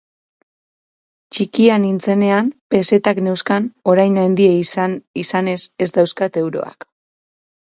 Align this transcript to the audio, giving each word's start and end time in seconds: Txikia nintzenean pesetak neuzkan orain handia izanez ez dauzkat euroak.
Txikia 1.35 1.75
nintzenean 1.83 2.49
pesetak 2.75 3.21
neuzkan 3.27 3.69
orain 3.93 4.19
handia 4.23 4.57
izanez 5.27 5.59
ez 5.87 5.91
dauzkat 6.01 6.43
euroak. 6.45 6.89